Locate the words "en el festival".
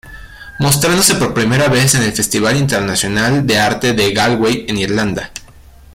1.93-2.57